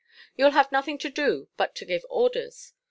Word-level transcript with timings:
You'll 0.35 0.49
have 0.57 0.71
nothing 0.71 0.97
to 0.97 1.11
do 1.11 1.47
but 1.57 1.75
to 1.75 1.85
give 1.85 2.05
orders. 2.09 2.73